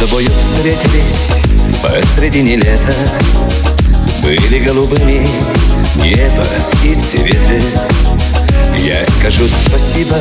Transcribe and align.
Тобою 0.00 0.30
встретились 0.30 1.28
посредине 1.82 2.56
лета. 2.56 2.94
Были 4.22 4.64
голубыми 4.64 5.28
небо 5.96 6.46
и 6.82 6.94
цветы 6.94 7.60
скажу 9.20 9.46
спасибо 9.48 10.16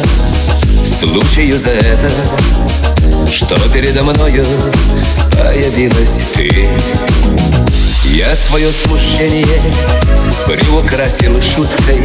случаю 0.85 1.57
за 1.57 1.69
это 1.69 2.09
Что 3.31 3.55
передо 3.69 4.03
мною 4.03 4.45
появилась 5.31 6.21
ты. 6.33 6.67
Я 8.05 8.35
свое 8.35 8.69
смущение 8.71 9.61
приукрасил 10.45 11.41
шуткой 11.41 12.01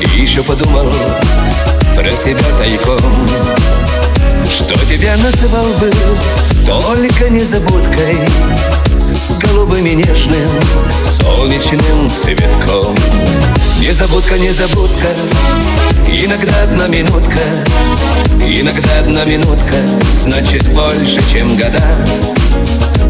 И 0.00 0.20
еще 0.20 0.42
подумал 0.42 0.90
про 1.94 2.10
себя 2.10 2.44
тайком 2.58 3.26
что 4.48 4.74
тебя 4.86 5.14
называл 5.18 5.66
бы 5.78 5.92
только 6.64 7.28
незабудкой 7.28 8.16
Голубым 9.40 9.84
и 9.84 9.94
нежным 9.94 10.48
солнечным 11.20 12.10
цветком 12.10 12.96
Незабудка, 14.18 14.38
незабудка, 14.40 15.08
иногда 16.08 16.62
одна 16.64 16.88
минутка 16.88 17.38
Иногда 18.40 18.98
одна 18.98 19.24
минутка, 19.24 19.74
значит 20.12 20.68
больше, 20.72 21.20
чем 21.30 21.46
года. 21.56 21.80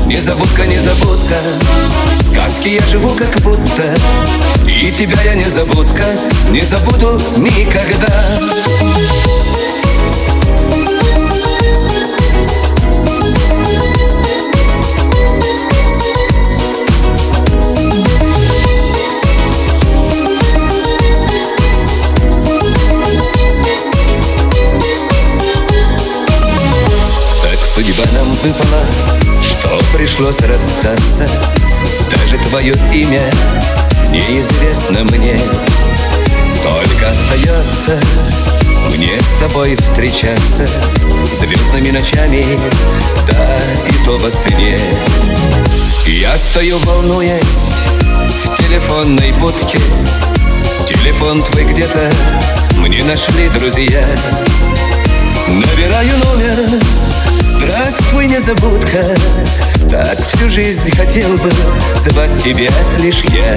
Незабудка, 0.04 0.66
незабудка, 0.66 1.36
в 2.18 2.26
сказке 2.26 2.74
я 2.74 2.86
живу 2.88 3.08
как 3.14 3.40
будто 3.40 3.94
И 4.66 4.92
тебя 4.92 5.22
я 5.22 5.32
незабудка, 5.32 6.04
не 6.50 6.60
забуду 6.60 7.18
никогда 7.38 8.12
выпала, 28.42 28.84
что 29.42 29.78
пришлось 29.96 30.40
расстаться? 30.40 31.26
Даже 32.10 32.38
твое 32.48 32.74
имя 32.92 33.30
неизвестно 34.10 35.04
мне. 35.04 35.38
Только 36.62 37.10
остается 37.10 37.98
мне 38.90 39.18
с 39.20 39.40
тобой 39.40 39.76
встречаться 39.76 40.66
Звездными 41.38 41.90
ночами, 41.90 42.44
да 43.26 43.58
и 43.88 44.04
то 44.04 44.16
во 44.18 44.30
сне. 44.30 44.78
Я 46.06 46.36
стою, 46.36 46.78
волнуясь 46.78 47.74
в 48.44 48.56
телефонной 48.56 49.32
будке. 49.32 49.78
Телефон 50.86 51.42
твой 51.42 51.64
где-то 51.64 52.10
мне 52.78 53.02
нашли 53.04 53.48
друзья. 53.48 54.04
Набираю 55.48 56.16
номер 56.18 56.37
незабудка. 58.38 59.02
Так 59.90 60.16
всю 60.24 60.48
жизнь 60.48 60.88
хотел 60.96 61.30
бы 61.38 61.50
Звать 61.96 62.42
тебя 62.44 62.70
лишь 62.98 63.24
я. 63.34 63.56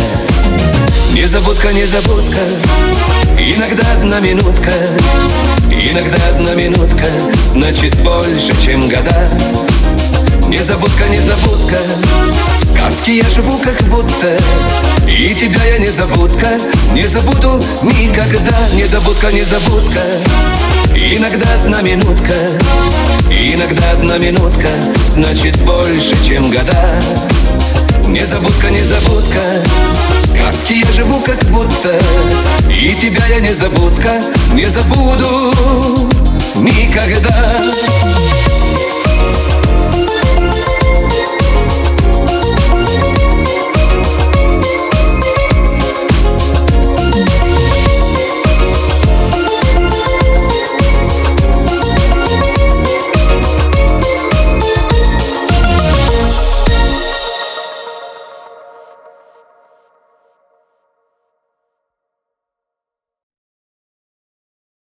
Незабудка, 1.13 1.71
незабудка 1.71 2.39
Иногда 3.37 3.83
одна 3.93 4.19
минутка. 4.19 4.71
Иногда 5.69 6.17
одна 6.29 6.55
минутка 6.55 7.05
Значит 7.45 7.95
больше, 8.01 8.59
чем 8.63 8.89
года. 8.89 9.29
Незабудка, 10.47 11.07
незабудка 11.09 11.77
В 12.61 12.65
сказке 12.65 13.17
я 13.17 13.29
живу 13.29 13.59
как 13.59 13.79
будто. 13.83 14.35
И 15.07 15.35
тебя 15.35 15.63
я 15.63 15.77
незабудка 15.77 16.47
Не 16.93 17.03
забуду 17.03 17.63
никогда. 17.83 18.57
Незабудка, 18.73 19.31
незабудка 19.31 20.01
Иногда 20.95 21.47
одна 21.61 21.81
минутка 21.83 22.33
Иногда 23.43 23.91
одна 23.93 24.19
минутка 24.19 24.67
Значит 25.07 25.57
больше, 25.63 26.15
чем 26.23 26.51
года. 26.51 27.01
Незабудка, 28.05 28.69
незабудка 28.69 29.41
В 30.21 30.27
сказке 30.27 30.81
я 30.81 30.91
живу 30.91 31.19
как 31.21 31.43
будто. 31.45 31.99
И 32.69 32.93
тебя 33.01 33.25
я 33.29 33.39
незабудка 33.39 34.21
Не 34.53 34.65
забуду 34.65 35.55
никогда 36.57 37.33